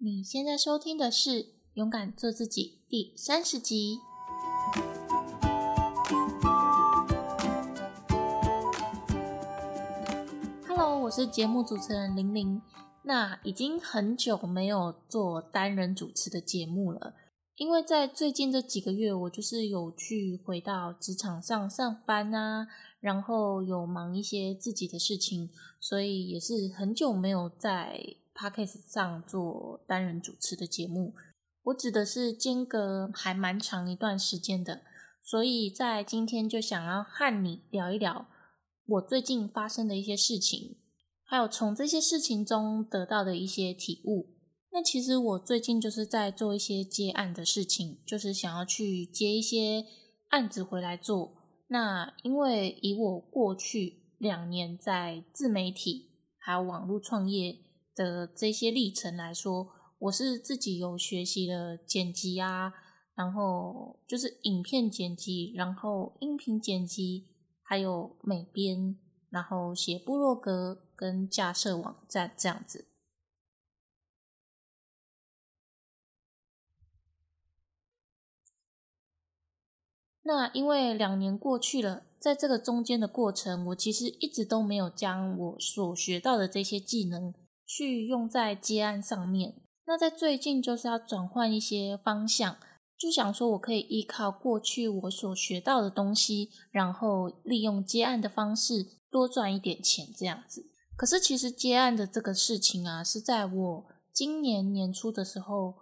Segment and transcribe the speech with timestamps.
[0.00, 1.30] 你现在收听的是
[1.74, 3.98] 《勇敢做自己》第三十集。
[10.68, 12.62] Hello，我是节目主持人玲玲。
[13.02, 17.14] 那已经很久没有做单人主持的节目了，
[17.56, 22.68] 因为在最近这几个月，我就是有去回到职场上上班啊，
[23.00, 28.00] 然后有忙一些自己的事情，所以也是很久没有在
[28.38, 31.12] podcast 上做单人主持的节目。
[31.64, 34.82] 我指的是间隔还蛮长一段时间的，
[35.20, 38.28] 所以在今天就想要和你聊一聊
[38.86, 40.78] 我最近发生的一些事情。
[41.24, 44.34] 还有从这些事情中得到的一些体悟。
[44.70, 49.84] 那其实我最近就是在做一些接案的事情，就是想要去接一些
[50.28, 51.34] 案子回来做。
[51.66, 57.58] 那因为以我过去两年在自媒体还有网络创业
[57.98, 62.72] 的这些历程来说，我是自己有学习了剪辑啊，
[63.14, 67.26] 然后就是影片剪辑，然后音频剪辑，
[67.62, 68.98] 还有美编。
[69.30, 72.86] 然后写部落格跟架设网站这样子。
[80.22, 87.34] 那因为两年过去了，在这个中间的过程，我其实一直都没有将我所学到的这些技能
[87.68, 89.60] 去用在接案上面。
[89.86, 92.56] 那在最近就是要转换一些方向。
[92.98, 100.66] 就想说，我可以依靠过去我所学到的东西，然后利用接案的方式多赚一点钱，这样子。
[100.96, 105.76] 可是其实接案的这个事情啊，是在我今年年初的时候，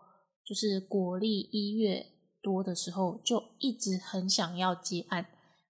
[0.44, 2.04] 就是国历一月
[2.42, 5.24] 多的时候，就一直很想要接案。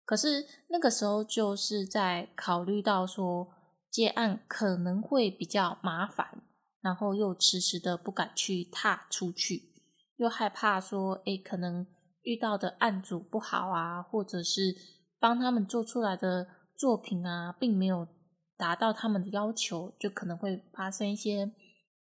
[0.05, 3.47] 可是那个时候就是在考虑到说
[3.91, 6.43] 接案可能会比较麻烦，
[6.81, 9.73] 然后又迟迟的不敢去踏出去。
[10.17, 11.87] 又害怕说，诶，可能
[12.23, 14.75] 遇到的案主不好啊，或者是
[15.19, 16.47] 帮他们做出来的
[16.77, 18.09] 作品啊，并没有
[18.57, 21.53] 达到他们的要求，就可能会发生一些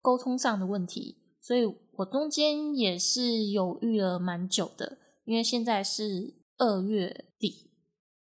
[0.01, 1.21] 沟通上的问题。
[1.41, 1.63] 所以
[1.97, 7.71] 我中间也是犹豫了蛮久的，因为现在是二月底，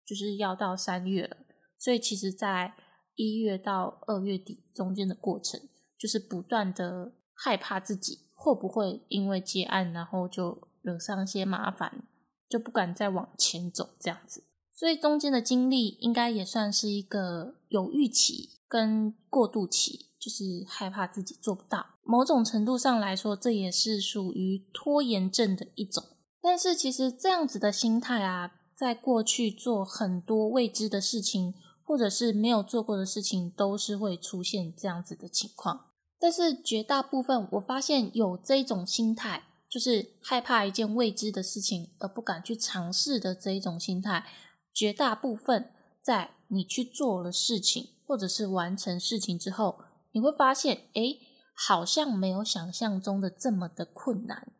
[0.04, 1.36] 就是要到三月了，
[1.78, 2.74] 所以其实在
[3.14, 5.60] 一月到二月底中间的过程，
[5.98, 8.20] 就是不断的害怕自己。
[8.34, 12.02] 会不会因为接案，然后就惹上一些麻烦，
[12.48, 14.42] 就不敢再往前走这样子？
[14.74, 21.86] 所以中间的经历应该也算是一个有预期跟过渡期，就是害怕自己做不到。
[22.02, 26.02] 某种程度上来说，这也是属于拖延症的一种。
[26.40, 31.54] 但是其实这样子的心态啊，在过去做很多未知的事情，
[31.92, 35.90] 或者是没有做过的事情，都是会出现这样子的情况。
[36.18, 44.24] 但是绝大部分，我发现有这种心态，就是害怕一件未知的事情而不敢去尝试的这一种心态。
[44.72, 45.70] 绝大部分
[46.02, 49.78] 在你去做了事情，或者是完成事情之后，
[50.12, 51.18] 你会发现，哎，
[51.54, 54.50] 好像没有想象中的这么的困难，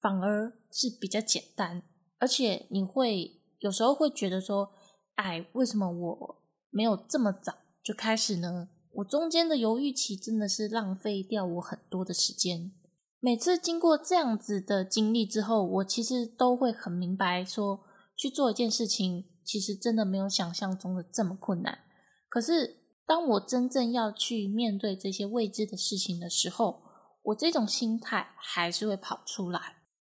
[0.00, 1.84] 反而是比较简单。
[2.18, 4.72] 而且你会有时候会觉得说，
[5.14, 6.39] 哎，为什么我
[6.70, 8.68] 没有这么早就开始呢？
[8.94, 12.72] 我中间的犹豫期真的是浪费掉我很多的时间。
[13.20, 17.80] 每次经过这样子的经历之后，我其实都会很明白，说
[18.16, 21.80] 去做一件事情，其实真的没有想象中的这么困难。
[22.28, 26.82] 可是当我真正要去面对这些未知的事情的时候，
[27.22, 29.60] 我这种心态还是会跑出来。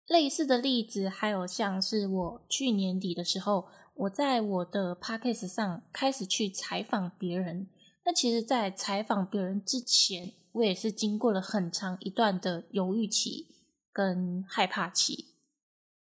[0.08, 3.66] 类似的例子还有像是我去年底的时候，
[4.00, 7.68] 我在我的 p a c k a g e 上开始去采访别人。
[8.06, 13.48] 那其实，在采访别人之前，我也是经过了很长一段的犹豫期
[13.92, 15.34] 跟害怕期，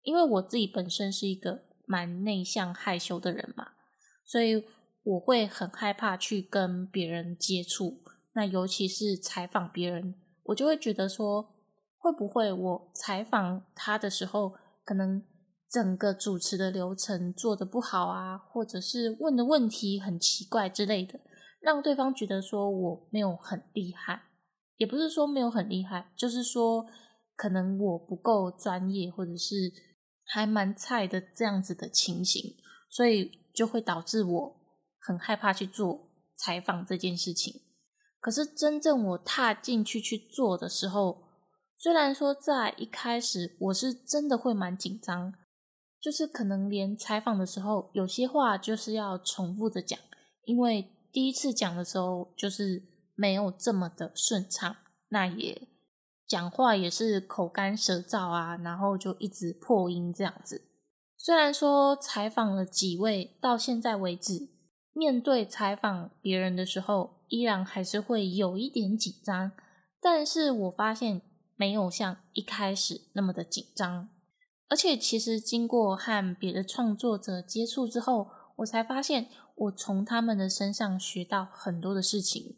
[0.02, 3.70] 因为我自己本身是一个蛮内向害羞的人嘛，
[4.24, 4.64] 所以
[5.02, 8.02] 我会很害怕去跟别人接触。
[8.34, 10.14] 那尤其是采访别人，
[10.44, 11.54] 我就会觉得说，
[11.96, 14.54] 会不会我采访他的时候，
[14.84, 15.24] 可能
[15.70, 21.20] 整个主持的流程做的不好啊，或者是问的问题很奇怪之类的。
[21.60, 24.22] 让对方觉得说我没有很厉害，
[24.76, 26.86] 也不是说没有很厉害，就是说
[27.34, 29.72] 可能我不够专业，或者是
[30.24, 32.54] 还蛮菜的这样子的情形，
[32.88, 34.56] 所以就会导致我
[35.00, 37.62] 很害怕去做采访这件事情。
[38.20, 41.24] 可是真正我踏进去去做的时候，
[41.76, 45.34] 虽然说在一开始我是真的会蛮紧张，
[46.00, 49.98] 就是可能连采访的时候有些话就是要重复的讲，
[50.44, 50.92] 因为。
[51.12, 52.82] 第一次讲的时候，就是
[53.14, 54.76] 没有这么的顺畅，
[55.08, 55.66] 那也
[56.28, 60.68] 讲话也是口干舌燥啊，然后就一直破音这样子。
[61.16, 64.50] 虽然说采访了几位，到现在为止，
[64.92, 69.52] 面对采访别人的时候，依然还是会有一点紧张，
[70.02, 71.22] 但是我发现
[71.54, 74.10] 没有像一开始那么的紧张。
[74.68, 82.56] 而且其实经过和别的创作者接触之后，我才发现我从他们的身上学到很多的事情，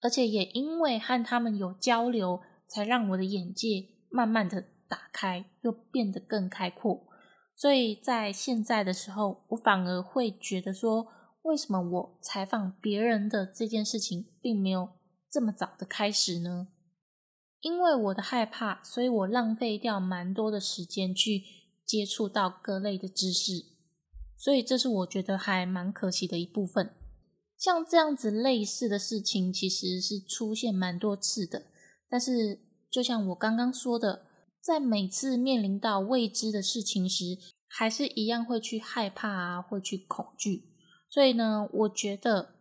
[0.00, 2.40] 而且也因为和他们有交流。
[2.70, 7.06] 才让我的眼界慢慢的打开，又变得更开阔。
[7.56, 11.06] 所以在现在的时候，我反而会觉得说，
[11.44, 14.90] 为什么我采访别人的这件事情，并没有
[15.30, 16.68] 这么早的开始呢？
[17.60, 21.42] 因为我的害怕，所以我浪费掉蛮多的时间去
[21.84, 23.64] 接触到各类的知识，
[24.36, 26.94] 所以这是我觉得还蛮可惜的一部分。
[27.56, 31.66] 像这样子类似的事情，其实是出现蛮多次的。
[32.08, 34.26] 但是，就像我刚刚说的，
[34.60, 40.72] 在每次面临到未知的事情时，还是一样会去害怕啊，会去恐惧。
[41.10, 42.54] 所以呢，我觉得，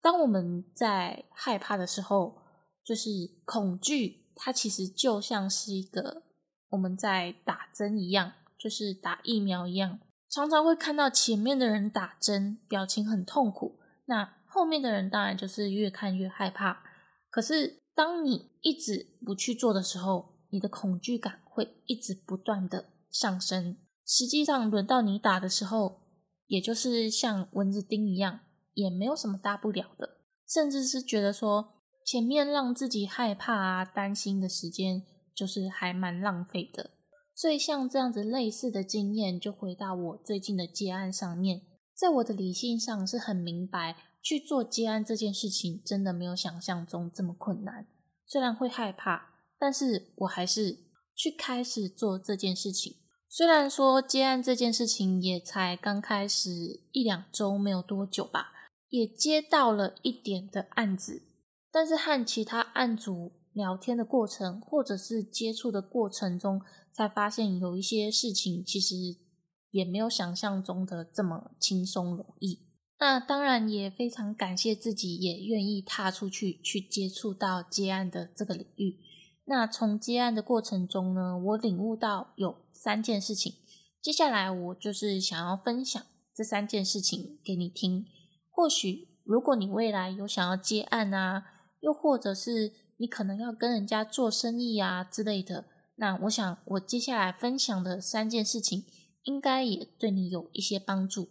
[0.00, 2.38] 当我们在害怕的时候，
[2.84, 3.10] 就是
[3.44, 6.22] 恐惧，它其实就像是一个
[6.68, 9.98] 我们在打针一样，就是打疫苗一样，
[10.30, 16.84] 常常会看到前面的人打针，表情很痛苦，那后面的人当然就是越看越害怕。
[17.30, 23.76] 可是，当你一直不去做的时候，你的恐惧感会一直不断的上升。
[24.06, 26.00] 实际上，轮到你打的时候，
[26.46, 28.40] 也就是像蚊子叮一样，
[28.74, 30.18] 也没有什么大不了的。
[30.48, 31.75] 甚至是觉得说，
[32.06, 35.02] 前面让自己害怕啊、担心的时间，
[35.34, 36.92] 就是还蛮浪费的。
[37.34, 41.62] 所以，像这样子类似的经验，就回到我最近的接案上面，
[41.96, 43.96] 在我的理性上是很明白。
[44.22, 47.86] 去做接案这件事情，真的没有想象中这么困难。
[48.26, 50.78] 虽然会害怕，但是我还是
[51.14, 52.96] 去开始做这件事情。
[53.28, 56.50] 虽然说接案这件事情也才刚开始
[56.90, 58.52] 一两周，没有多久吧，
[58.88, 61.22] 也接到了一点的案子，
[61.76, 68.94] 但是和其他案主聊天的过程，或者是接触的过程中，才发现有一些事情其实
[69.70, 72.62] 也没有想象中的这么轻松容易。
[72.98, 78.98] 那当然也非常感谢自己也愿意踏出去去接触到接案的这个领域。
[79.44, 83.52] 那从接案的过程中呢，我领悟到有三件事情。
[84.00, 86.02] 接下来我就是想要分享
[86.34, 88.06] 这三件事情给你听。
[88.50, 98.84] 或许如果你未来有想要接案啊，又或者是你可能要跟人家做生意啊之类的，那我想我接下来分享的三件事情，
[99.24, 101.28] 应该也对你有一些帮助。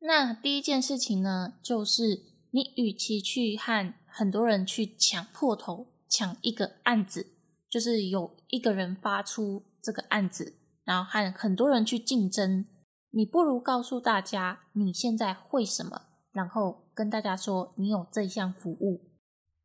[0.00, 7.34] 那第一件事情呢，就是你与其去和很多人去抢破头抢一个案子，
[7.68, 10.54] 就是有一个人发出这个案子，
[10.84, 12.66] 然后和很多人去竞争，
[13.10, 16.02] 你不如告诉大家你现在会什么，
[16.32, 19.04] 然后跟大家说你有这项服务。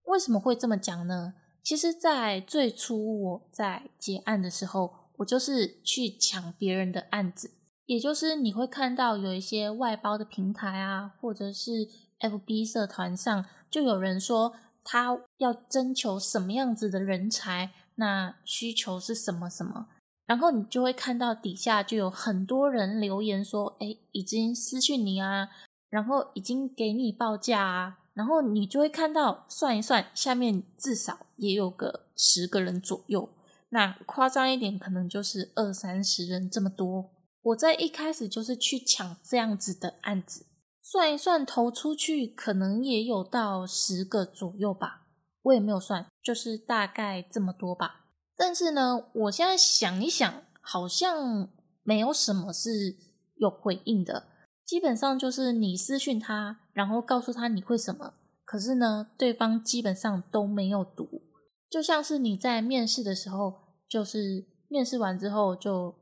[0.06, 1.34] 为什么会这么讲呢？
[1.64, 7.52] 其实，在最初我在结案的时候，我就是去抢别人的案子。
[7.86, 11.88] 也就是你会看到有一些外包的平台啊，或者是
[12.20, 14.54] FB 社团上，就有人说
[14.84, 19.88] 他要征求什么样子的人才，那需求是什么什么，
[20.26, 25.50] 然后你就会看到底下就有很多人留言说，哎，已经私讯你啊，
[25.90, 33.30] 然后已经给你报价啊，然后你就会看到算一算，下面至少也有个十个人左右，
[33.70, 37.12] 那夸张一点，可能就是二三十人这么多。
[37.42, 40.46] 我在一开始就是去抢这样子的案子，
[40.82, 45.08] 算一算投出去可能也有到十个左右吧，
[45.42, 48.06] 我也没有算，就是大概这么多吧。
[48.38, 51.50] 但是呢，我现在想一想，好像
[51.84, 52.96] 没有什么是
[53.36, 54.28] 有回应的，
[54.66, 58.14] 基本上就是你私讯他，然后告诉他你会什么，
[58.46, 61.22] 可是呢，对方基本上都没有读，
[61.70, 63.56] 就像是你在面试的时候，
[63.88, 65.96] 就是面试完之后就。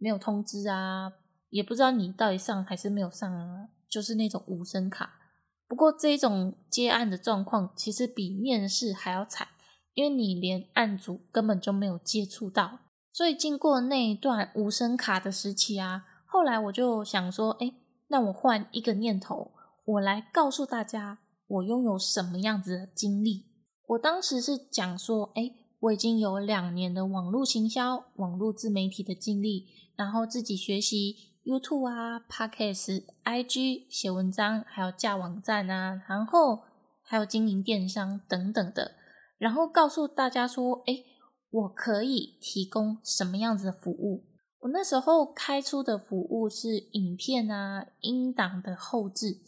[0.00, 1.12] 没有通知啊，
[1.50, 5.18] 也不知道你到底上还是没有上啊，就是那种无声卡。
[5.66, 9.48] 不过这种接案的状况其实比面试还要惨，
[9.94, 12.78] 因为你连案主根本就没有接触到。
[13.12, 17.74] 所以经过那一段无声卡的时期啊，后来我就想说，哎，
[18.08, 19.52] 那我换一个念头，
[19.84, 23.46] 我来告诉大家我拥有什么样子的经历。
[23.86, 25.50] 我当时是讲说，哎，
[25.80, 29.66] 我已经有两年的网络行销、网络自媒体的经历。
[29.96, 36.60] 然后自己学习 YouTube 啊、Podcast、IG 写文章，还有架网站啊，然后
[37.02, 38.92] 还有经营电商等等的。
[39.38, 41.02] 然后告诉大家说：“哎，
[41.50, 44.24] 我可以提供什么样子的服务。
[44.60, 49.38] 我那时候开出的服务是影片啊、音档的后置，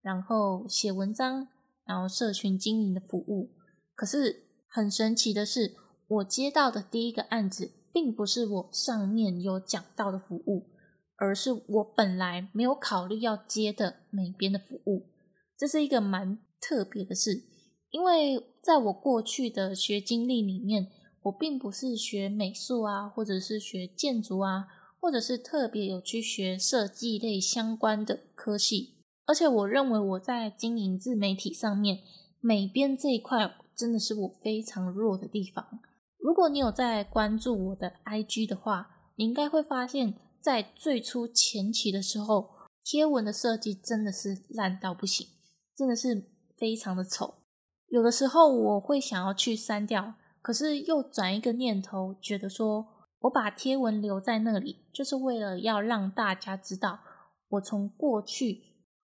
[0.00, 1.48] 然后写文章，
[1.84, 3.50] 然后社群经营的服务。
[3.96, 5.74] 可是很神奇的是，
[6.06, 10.68] 我接到的第一个案子，并不是我上面有讲到的服务，
[11.16, 15.10] 而是我本来没有考虑要接的美编的服务。
[15.58, 17.42] 这是一个蛮特别的事，
[17.90, 20.92] 因为在我过去的学经历里面。
[21.22, 24.66] 我并不是学美术啊，或者是学建筑啊，
[24.98, 28.96] 或者是特别有去学设计类相关的科系。
[29.26, 31.98] 而且我认为我在经营自媒体上面，
[32.40, 35.80] 美编这一块真的是我非常弱的地方。
[36.18, 42.50] 如果你有在关注我的 IG 的话，你应该会发现，在最初前期的时候，
[42.82, 45.26] 贴文的设计真的是烂到不行，
[45.76, 47.34] 真的是非常的丑。
[47.88, 50.14] 有的时候我会想要去删掉。
[50.42, 52.86] 可是又转一个念头，觉得说
[53.20, 57.00] 我把贴文留在那里，就是为了要让大家知道，
[57.48, 58.62] 我从过去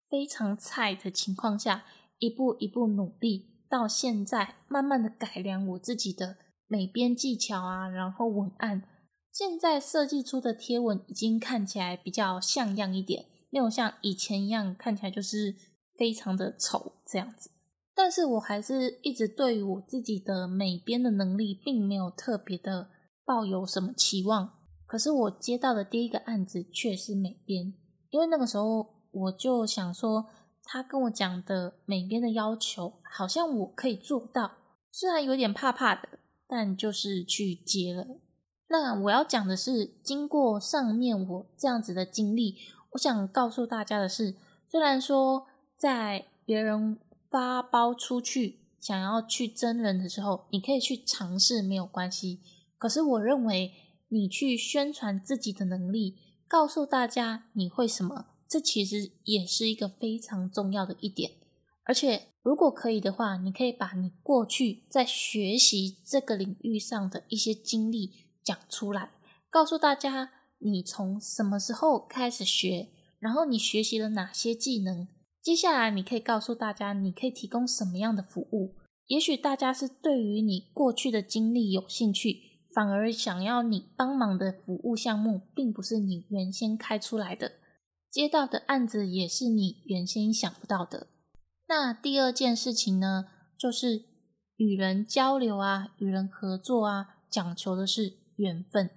[0.09, 1.85] 非常菜的情况下，
[2.19, 8.83] 一步一步努力，到现在慢慢的改良我自己的美编技巧啊，然后文案，
[9.31, 15.55] 现在设计出的贴文已经看起来比较像样一点，没有像以前一样看起来就是
[15.99, 17.51] 非常的丑这样子。
[17.99, 22.91] 但是我还是一直对于我自己的美编的能力，并没有特别的
[23.25, 24.51] 抱有什么期望。
[24.87, 27.73] 可是我接到的第一个案子却是美编，
[28.11, 30.27] 因为那个时候我就想说，
[30.63, 34.59] 他跟我讲的美编的要求，好像我可以做到。
[34.93, 36.07] 虽然有点怕怕的，
[36.47, 38.07] 但就是去接了。
[38.69, 42.57] 那我要讲的是，经过上面我这样子的经历，
[42.91, 44.35] 我想告诉大家的是，
[44.69, 45.47] 虽然说
[45.79, 46.99] 在别人。
[47.37, 52.41] 发包出去，想要去真人的时候，你可以去尝试，没有关系。
[52.79, 53.75] 可是我认为，
[54.09, 56.17] 你去宣传自己的能力，
[56.49, 61.33] 告诉大家你会什么，这其实也是一个非常重要的一点。
[61.85, 68.13] 而且，如果可以的话，你可以把你过去在学习这个领域上的一些经历
[68.43, 69.11] 讲出来，
[69.51, 72.89] 告诉大家你从什么时候开始学，
[73.19, 75.07] 然后你学习了哪些技能。
[75.47, 78.75] 接下来，你可以告诉大家，你可以提供什么样的服务？
[79.07, 82.41] 也许大家是对于你过去的经历有兴趣，
[82.75, 87.53] 反而想要你帮忙的服务项目，并不是你原先开出来的，
[88.11, 91.07] 接到的案子也是你原先想不到的。
[91.69, 93.27] 那第二件事情呢，
[93.57, 94.03] 就是
[94.57, 98.91] 与人交流啊，与人合作啊，讲求的是缘分。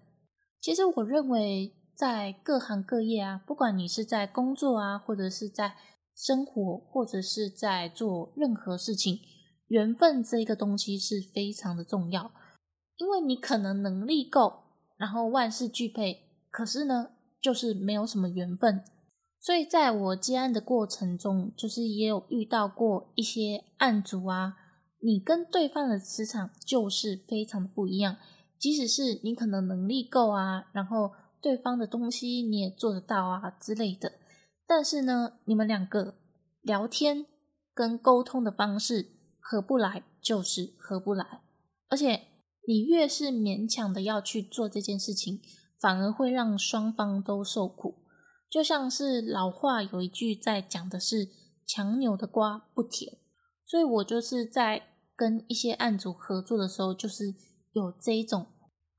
[0.60, 5.75] 其实我认为，在各行各业啊，不管你是在工作啊，或者是在
[6.20, 9.22] 生活或者是在做任何事情，
[9.70, 12.30] 缘分这个东西是非常的重要。
[12.98, 14.64] 因为你可能能力够，
[14.98, 17.12] 然后万事俱备，可是呢，
[17.42, 18.84] 就是没有什么缘分。
[19.40, 24.58] 所以在我接案的过程中，就是也有遇到过一些案主啊，
[25.00, 28.18] 你跟对方的磁场就是非常的不一样。
[28.58, 34.12] 即使是你可能能力够啊，然后对方的东西你也做得到啊之类的。
[34.72, 36.20] 但是呢，你们两个
[36.62, 37.26] 聊天
[37.74, 39.08] 跟沟通的方式
[39.40, 41.42] 合不来，就是合不来。
[41.90, 42.28] 而且
[42.68, 45.42] 你越是勉强的要去做这件事情，
[45.82, 48.04] 反而会让双方都受苦。
[48.48, 51.30] 就像是老话有一句在讲的是
[51.66, 53.18] “强扭的瓜不甜”，
[53.66, 54.84] 所以我就是在
[55.16, 57.34] 跟一些案主合作的时候，就是
[57.72, 58.46] 有这一种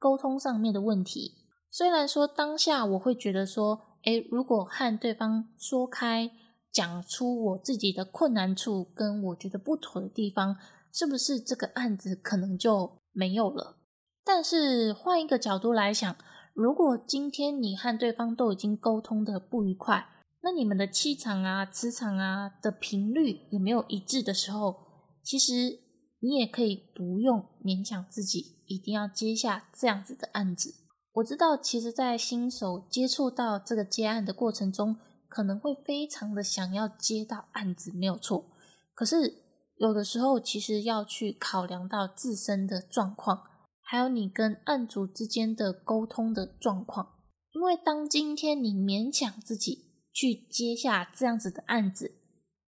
[0.01, 1.37] 沟通上面的问题。
[1.71, 3.87] 虽然说当下我会觉得说。
[4.05, 6.31] 诶，如果和对方说开，
[6.73, 10.57] 讲出我自己的困难处跟我觉得不妥的地方，
[10.93, 13.77] 是不是这个案子可能就没有了？
[14.25, 16.17] 但是换一个角度来想，
[16.55, 20.07] 如果今天你和对方都已经沟通的不愉快，
[20.43, 24.77] 那你们的气场啊、磁场啊的频率也没有一致的时候，
[25.23, 25.81] 其实
[26.21, 30.75] 你也可以不用勉强自己一定要接下这样子的案子。
[31.21, 34.97] 我知道，其实，在新手接触到这个接案的过程中，
[35.29, 38.47] 可能会非常的想要接到案子，没有错。
[38.95, 39.43] 可是，
[39.77, 43.43] 有的时候其实要去考量到自身的状况，
[43.83, 47.17] 还有你跟案主之间的沟通的状况。
[47.53, 52.13] 因为当今天你勉强自己去接下这样子的案子，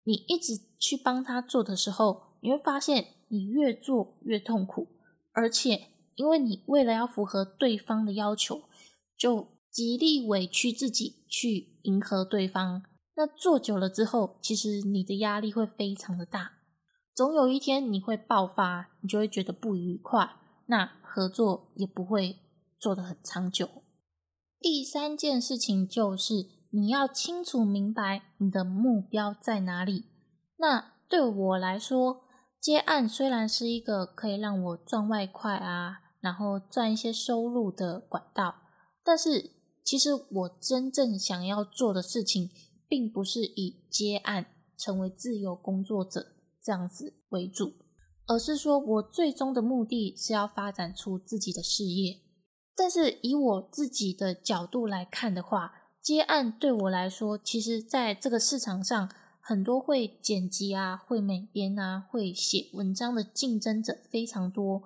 [0.04, 4.88] 你一直去帮他做的时候，你会发现你越做越痛苦，
[5.32, 5.95] 而且。
[6.16, 8.64] 因为你为了要符合对方的要求，
[9.18, 12.84] 就极力委屈自己去迎合对方。
[13.16, 16.54] 那做久了之后，其实你的压力会非常的大。
[17.14, 20.36] 总有一天你会爆发，你就会觉得不愉快，
[20.68, 22.40] 那合作也不会
[22.78, 23.70] 做得很长久。
[24.60, 30.06] 第三件事情就是你要清楚明白你的目标在哪里。
[30.58, 32.24] 那对我来说，
[32.60, 38.56] 接案虽然是一个可以让我赚外快啊，然后赚一些收入的管道，
[39.04, 39.52] 但是
[39.84, 42.50] 其实我真正想要做的事情，
[42.88, 47.74] 并不是以接案成为自由工作者这样子为主，
[48.26, 52.22] 而是说我最终的目的是要发展出自己的事业。
[52.76, 59.12] 但是以我自己的角度来看的话，接案对我来说，其实在这个市场上。
[59.48, 64.82] 很多会剪辑啊、会美编啊、会写文章的竞争者非常多。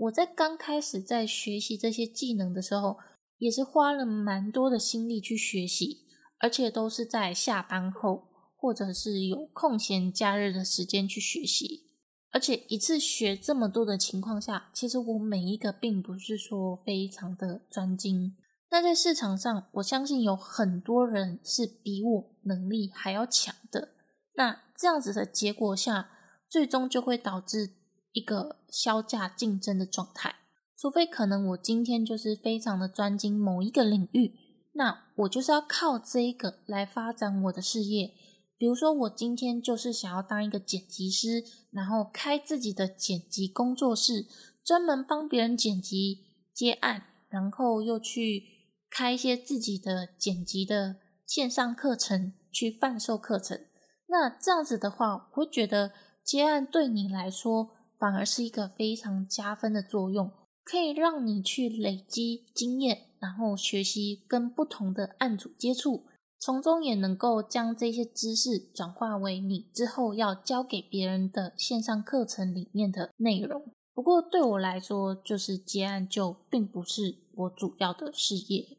[0.00, 2.98] 我在刚开始在学习这些技能的时候，
[3.38, 6.06] 也是花了蛮多的心力去学习，
[6.38, 11.86] 而且都是在下班后或者是有空闲假日的时间去学习。
[12.30, 18.36] 而且一次学这么多的情况下，其实我每一个并不是说非常的专精。
[18.70, 23.94] 那在市场上，我相信有很多人是比我能力还要强的。
[24.36, 26.10] 那这样子的结果下，
[26.50, 27.77] 最终就会导致
[28.18, 30.36] 一个销价竞争的状态。
[30.76, 34.34] 除非可能我今天就是非常的专精某一个领域，
[34.74, 38.14] 那我就是要靠这一个来发展我的事业。
[38.56, 44.26] 比如说我今天就是想要当一个剪辑师，然后开自己的剪辑工作室，
[44.64, 48.44] 专门帮别人剪辑接案，然后又去
[48.90, 50.96] 开一些自己的剪辑的
[51.26, 53.60] 线上课程，去贩售课程。
[54.08, 55.92] 那这样子的话，我会觉得
[56.24, 60.30] 接案对你来说反而是一个非常加分的作用，
[60.64, 66.04] 可以让你去累积经验，然后学习跟不同的案主接触，
[66.38, 73.64] 从中也能够将这些知识转化为你之后要教给别人的线上课程里面的内容。
[73.92, 78.78] 不过对我来说，就是接案就并不是我主要的事业。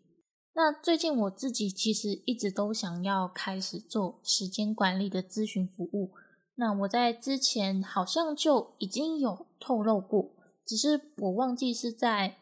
[0.55, 6.11] 那最近我自己其实一直都想要开始做时间管理的咨询服务。
[6.59, 12.35] 那我在之前好像就已经有透露过，只是我忘记是在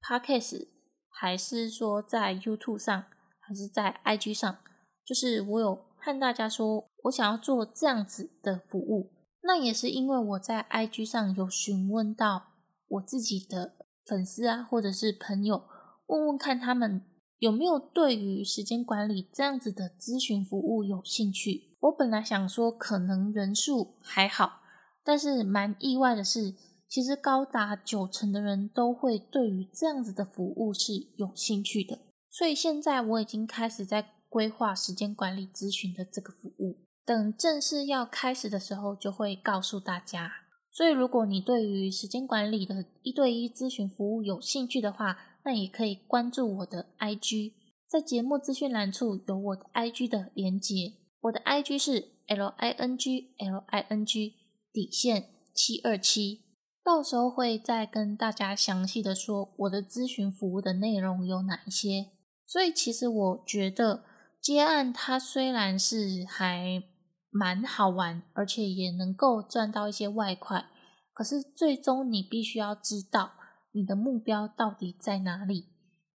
[0.00, 0.68] Podcast
[1.10, 3.04] 还是说在 YouTube 上，
[3.38, 4.56] 还是在 IG 上。
[5.04, 9.12] 就是我有和大家说我想要做这样子的服务。
[9.42, 12.44] 那也是因为我在 IG 上有询问到
[12.88, 13.74] 我自己的
[14.06, 15.62] 粉丝啊，或者是朋友，
[16.06, 17.04] 问问看他们。
[17.38, 21.67] 有没有对于时间管理这样子的咨询服务有兴趣？
[21.80, 24.60] 我本来想说可能人数还好，
[25.04, 26.54] 但是蛮意外的是，
[26.88, 32.00] 其实高达九成的人都会对于这样子的服务是有兴趣的。
[32.30, 40.30] 所以现在我已经开始在规划时间管理咨询的这个服务，等正式要开始的时候就会告诉大家。
[40.70, 47.52] 所以如果你对于时间管理的一对一咨询服务有兴趣的话，那也可以关注我的 IG，
[47.88, 50.92] 在节目资讯栏处有我的 IG 的连接。
[51.22, 54.34] 我的 IG 是 L I N G L I N G
[54.72, 56.42] 底线七二七，
[56.84, 62.10] 到时候会再跟大家详细的说我的咨询服务的内容有哪一些。
[62.46, 64.04] 所以其实我觉得
[64.40, 66.82] 接案它虽然是还
[67.30, 70.66] 蛮好玩，而且也能够赚到一些外快，
[71.12, 73.32] 可是最终你必须要知道。
[73.72, 75.66] 你的目标到底在哪里？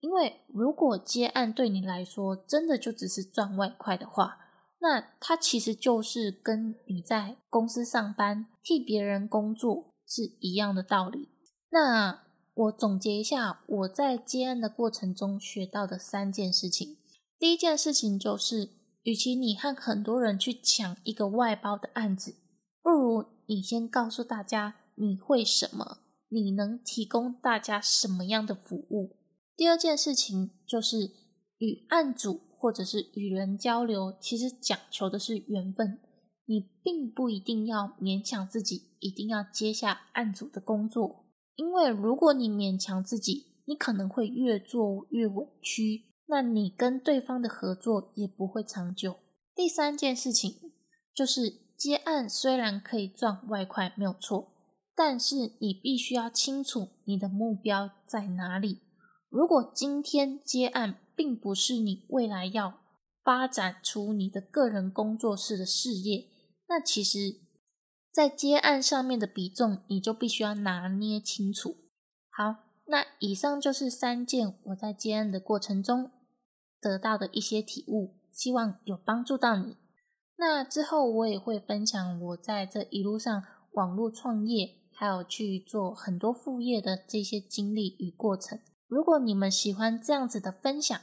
[0.01, 4.37] 因为如果接案对你来说真的就只是赚外快的话，
[4.81, 11.29] 那它其实就是跟你在公司上班替别人工作是一样的道理。
[11.71, 16.97] 那我总结一下我在接案的过程中学到的三件事情。
[17.39, 18.71] 第一件事情就是，
[19.03, 22.37] 与其你和很多人去抢一个外包的案子，
[22.83, 25.99] 不如你先告诉大家你会什么。
[26.31, 29.17] 你能提供大家什么样的服务？
[29.57, 31.11] 第二件事情就是
[31.57, 36.01] 与案主或者是与人交流，其实讲求的是缘分。
[36.47, 49.17] 你并不一定要勉强自己一定要接下案主的工作，因为如果你勉强自己，你可能会越做越委屈，那你跟对方的合作也不会长久。
[49.55, 50.73] 第三件事情
[51.15, 54.55] 就是接案虽然可以赚外快，没有错。
[54.97, 58.81] 但是你必须要清楚你的目标在哪里。
[59.29, 62.79] 如果今天接案并不是你未来要
[63.25, 66.29] 发展出你的个人工作室的事业，
[66.69, 67.41] 那其实，
[68.13, 71.75] 在接案上面的比重你就必须要拿捏清楚。
[72.31, 76.13] 好，那以上就是三件我在接案的过程中
[76.81, 79.77] 得到的一些体悟，希望有帮助到你。
[80.37, 84.77] 那之后我也会分享我在这一路上网络创业。
[85.01, 88.59] 还有去做很多副业的这些经历与过程。
[88.89, 90.99] 如果你们喜欢这样子的分享，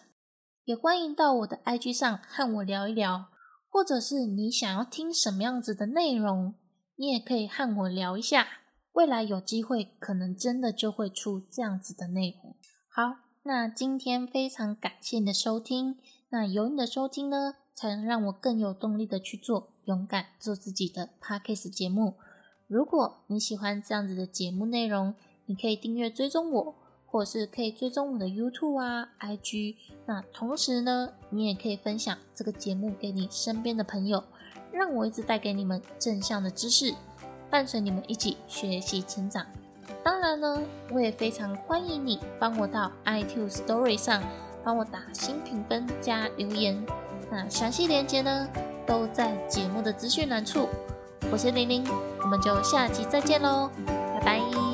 [0.63, 3.27] 也欢迎到我的 IG 上和我聊一聊，
[3.69, 6.55] 或者是你想要听什么样子的内容，
[6.95, 8.47] 你也可以和我聊一下。
[8.93, 12.55] 未来有机会，可能真的就会出这样子的内容。
[12.89, 15.99] 好，那今天非常感谢你的收听。
[16.29, 22.15] 那有你的收听呢，才能让我更有动力的去做，勇敢做自己的 Podcast 节目。
[22.67, 25.13] 如果你喜欢这样子的节目内容，
[25.45, 26.75] 你可以订阅追踪我，
[27.15, 29.77] 或是可以追踪我的 YouTube 啊、IG。
[30.05, 34.21] 那同时呢，你也可以分享这个节目给你身边的朋友，
[34.73, 36.93] 让我一直带给你们正向的知识，
[37.49, 39.45] 伴随你们一起学习成长。
[40.03, 44.21] 当然呢，我也非常欢迎你帮我到 iTunes Story 上。
[44.61, 46.85] 帮我打新评分加留言，
[47.31, 48.49] 那详细链接呢
[48.85, 50.67] 都在节目的资讯栏处。
[51.31, 51.85] 我是玲玲，
[52.23, 54.64] 我们就下期再见喽，拜拜。